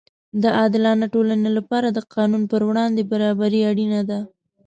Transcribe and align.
د 0.41 0.43
عادلانه 0.57 1.05
ټولنې 1.13 1.49
لپاره 1.57 1.87
د 1.91 1.99
قانون 2.13 2.41
پر 2.51 2.61
وړاندې 2.69 3.09
برابري 3.11 3.61
اړینه 3.71 4.01
ده. 4.09 4.19